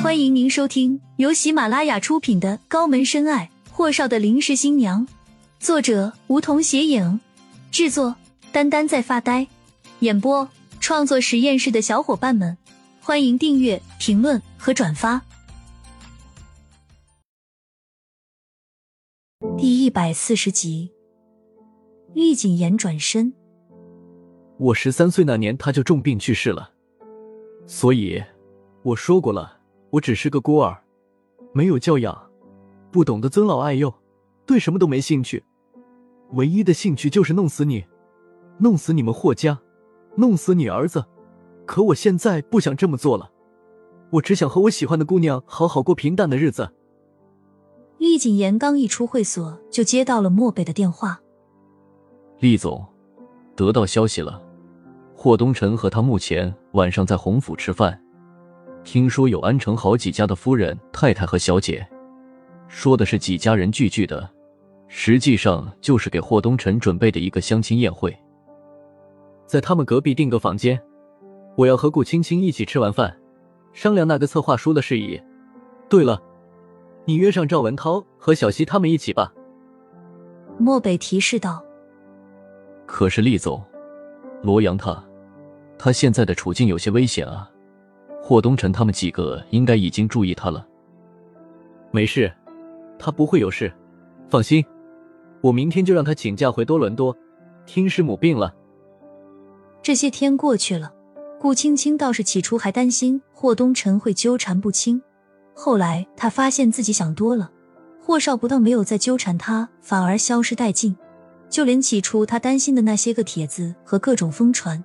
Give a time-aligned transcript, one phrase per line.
[0.00, 5.04] 欢迎您收听由喜马拉雅出品的《高门深爱：霍少的临时新娘》，
[5.58, 7.18] 作者梧桐斜影，
[7.72, 8.14] 制作
[8.52, 9.48] 丹丹在发呆，
[9.98, 10.48] 演播
[10.78, 12.56] 创作实验室的小伙伴们，
[13.00, 15.20] 欢迎订阅、评论和转发。
[19.58, 20.92] 第一百四十集，
[22.14, 23.34] 厉谨言转身。
[24.58, 26.70] 我十三岁那年他就重病去世了，
[27.66, 28.22] 所以
[28.84, 29.57] 我说过了。
[29.90, 30.76] 我只是个孤儿，
[31.52, 32.30] 没有教养，
[32.90, 33.92] 不懂得尊老爱幼，
[34.44, 35.44] 对什么都没兴趣，
[36.32, 37.84] 唯一的兴趣就是弄死你，
[38.58, 39.58] 弄死你们霍家，
[40.16, 41.04] 弄死你儿子。
[41.64, 43.30] 可我现在不想这么做了，
[44.10, 46.70] 我只想和我喜欢的姑娘好好过平淡的日子。
[47.98, 51.20] 厉谨言刚一出会所，就接到了漠北的电话。
[52.40, 52.86] 厉总，
[53.56, 54.42] 得到消息了，
[55.14, 58.00] 霍东辰和他目前晚上在洪府吃饭。
[58.90, 61.86] 听说有安城好几家的夫人、太太和小姐，
[62.68, 64.26] 说的是几家人聚聚的，
[64.86, 68.18] 实际上就是给霍东辰准备的一个相亲宴会。
[69.44, 70.80] 在他们隔壁订个房间，
[71.54, 73.14] 我要和顾青青一起吃完饭，
[73.74, 75.20] 商量那个策划书的事宜。
[75.90, 76.22] 对了，
[77.04, 79.34] 你约上赵文涛和小西他们一起吧。
[80.58, 81.62] 漠北提示道。
[82.86, 83.62] 可是厉总，
[84.40, 85.04] 罗阳他，
[85.78, 87.50] 他现在的处境有些危险啊。
[88.20, 90.66] 霍东辰他们几个应该已经注意他了。
[91.90, 92.30] 没事，
[92.98, 93.72] 他不会有事，
[94.28, 94.64] 放心。
[95.40, 97.16] 我明天就让他请假回多伦多，
[97.64, 98.54] 听师母病了。
[99.80, 100.92] 这些天过去了，
[101.40, 105.00] 顾青青倒是起初还担心霍东辰会纠缠不清，
[105.54, 107.50] 后来他发现自己想多了，
[108.02, 110.94] 霍少不但没有再纠缠他，反而消失殆尽，
[111.48, 114.84] 就连起初他担心的那些个帖子和各种疯传。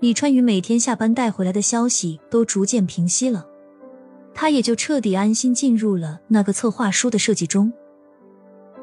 [0.00, 3.46] 李川宇每天下班带回来的消息都逐渐平息了，
[4.34, 7.72] 他也就彻底安心进入了那个策划书的设计中。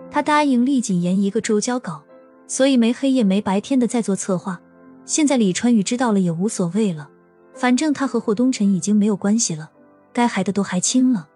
[0.10, 2.04] 他答应厉谨言一个周交稿，
[2.48, 4.60] 所以没黑夜没白天的在做策划。
[5.06, 7.10] 现在李川宇知道了也无所谓了，
[7.54, 9.70] 反正他和霍东辰已经没有关系了，
[10.12, 11.28] 该还的都还清了。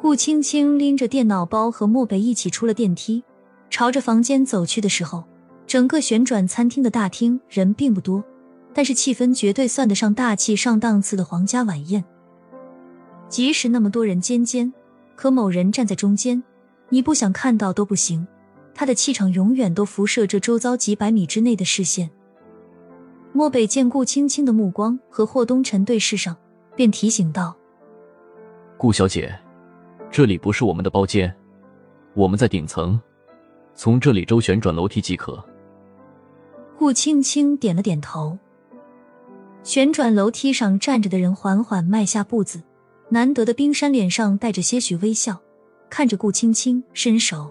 [0.00, 3.22] 顾青青拎着电脑包和漠北一起出了电梯，
[3.70, 5.24] 朝着房间走去的时候，
[5.66, 8.22] 整个旋转餐厅的大厅人并不多。
[8.74, 12.04] 但是气氛绝对算得上大气上档次的皇家晚宴。
[13.28, 14.72] 即使那么多人尖尖，
[15.16, 16.42] 可某人站在中间，
[16.88, 18.26] 你不想看到都不行。
[18.74, 22.10] 他的气场永远都辐射着周遭几百米之内的视线。
[23.32, 26.36] 漠北见顾青青的目光和霍东辰对视上，
[26.74, 27.56] 便提醒道
[28.76, 29.32] ：“顾小姐，
[30.10, 31.32] 这里不是我们的包间，
[32.14, 33.00] 我们在顶层，
[33.74, 35.42] 从这里周旋转楼梯即可。”
[36.76, 38.36] 顾青青点了点头。
[39.64, 42.62] 旋转楼梯上站着的人缓缓迈下步子，
[43.08, 45.40] 难得的冰山脸上带着些许微笑，
[45.88, 47.50] 看着顾青青伸手：“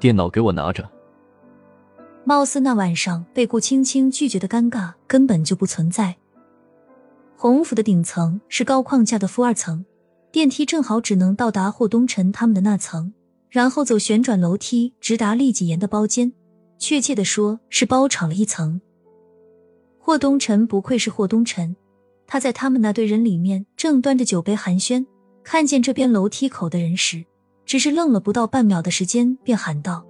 [0.00, 0.90] 电脑给我拿着。”
[2.26, 6.16] 貌似那晚上被顾青青拒绝的尴尬根本就不存在。
[7.36, 9.84] 洪府的顶层是高框架的负二层，
[10.32, 13.14] 电梯正好只能到达霍东辰他们的那层，
[13.48, 16.32] 然后走旋转楼梯直达厉谨言的包间，
[16.78, 18.80] 确切的说是包场了一层。
[20.02, 21.76] 霍东辰不愧是霍东辰，
[22.26, 25.06] 他在他们那堆人里面正端着酒杯寒暄，
[25.44, 27.24] 看见这边楼梯口的人时，
[27.66, 30.04] 只是愣了不到半秒的时间，便喊道：“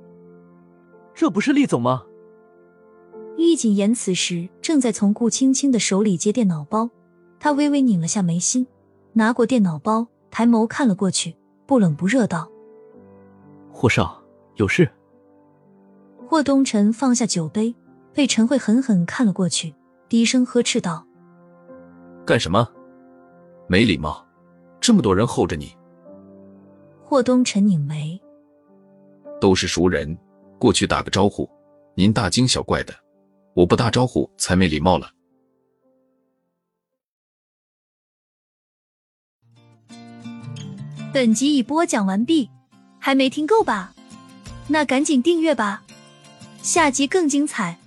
[1.12, 2.05] 这不是厉总吗？”
[3.37, 6.89] 厉谨言此时正在从顾青青的手里接电脑包，
[7.41, 8.67] 他微微拧了下眉心，
[9.15, 11.34] 拿过电脑包，抬眸看了过去，
[11.67, 12.49] 不冷不热道
[13.72, 14.22] ：“霍少，
[14.55, 14.89] 有事。”
[16.28, 17.75] 霍东辰放下酒杯，
[18.15, 19.75] 被陈慧狠狠看了过去。
[20.10, 21.06] 低声呵斥道
[22.26, 22.69] ：“干什么？
[23.69, 24.26] 没礼貌！
[24.81, 25.72] 这么多人候着你。”
[27.06, 28.21] 霍东辰拧眉
[29.41, 30.19] ：“都是熟人，
[30.59, 31.48] 过去打个招呼，
[31.94, 32.93] 您大惊小怪的，
[33.54, 35.12] 我不打招呼才没礼貌了。”
[41.15, 42.51] 本集已播讲完毕，
[42.98, 43.95] 还没听够吧？
[44.66, 45.84] 那赶紧订阅吧，
[46.62, 47.78] 下集更精彩。